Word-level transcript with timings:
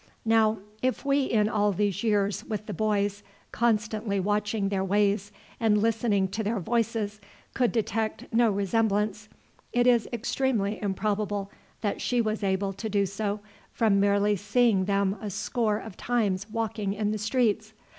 Now, 0.25 0.57
if 0.81 1.05
we 1.05 1.25
in 1.25 1.47
all 1.47 1.71
these 1.71 2.03
years 2.03 2.43
with 2.45 2.65
the 2.65 2.73
boys, 2.73 3.21
constantly 3.51 4.19
watching 4.19 4.69
their 4.69 4.83
ways 4.83 5.31
and 5.59 5.77
listening 5.79 6.27
to 6.29 6.43
their 6.43 6.59
voices, 6.59 7.21
could 7.53 7.71
detect 7.71 8.25
no 8.33 8.49
resemblance, 8.49 9.29
it 9.71 9.85
is 9.85 10.09
extremely 10.11 10.81
improbable 10.81 11.51
that 11.81 12.01
she 12.01 12.19
was 12.19 12.43
able 12.43 12.73
to 12.73 12.89
do 12.89 13.05
so 13.05 13.41
from 13.73 13.99
merely 13.99 14.35
seeing 14.35 14.85
them 14.85 15.17
a 15.21 15.29
score 15.29 15.77
of 15.77 15.97
times 15.97 16.49
walking 16.49 16.93
in 16.93 17.11
the 17.11 17.19
streets. 17.19 17.73